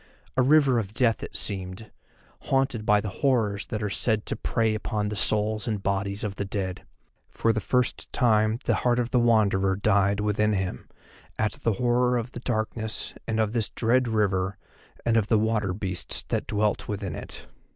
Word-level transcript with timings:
A 0.35 0.41
River 0.41 0.79
of 0.79 0.95
Death 0.95 1.21
it 1.21 1.35
seemed, 1.35 1.91
haunted 2.49 2.87
by 2.87 3.01
the 3.01 3.09
horrors 3.21 3.67
that 3.67 3.83
are 3.83 3.89
said 3.91 4.25
to 4.25 4.35
prey 4.35 4.73
upon 4.73 5.09
the 5.09 5.15
souls 5.15 5.67
and 5.67 5.83
bodies 5.83 6.23
of 6.23 6.37
the 6.37 6.43
Dead. 6.43 6.87
For 7.29 7.53
the 7.53 7.59
first 7.59 8.11
time 8.11 8.57
the 8.65 8.77
heart 8.81 8.97
of 8.97 9.11
the 9.11 9.19
Wanderer 9.19 9.75
died 9.75 10.19
within 10.19 10.53
him, 10.53 10.87
at 11.37 11.51
the 11.51 11.73
horror 11.73 12.17
of 12.17 12.31
the 12.31 12.39
darkness 12.39 13.13
and 13.27 13.39
of 13.39 13.51
this 13.53 13.69
dread 13.69 14.07
river 14.07 14.57
and 15.05 15.17
of 15.17 15.27
the 15.27 15.37
water 15.37 15.71
beasts 15.71 16.25
that 16.29 16.47
dwelt 16.47 16.87
within 16.87 17.13
it. 17.13 17.45